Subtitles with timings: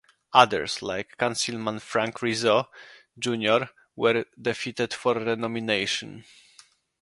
[0.33, 2.69] Others, like Councilman Frank Rizzo,
[3.19, 6.25] Junior were defeated for renomination.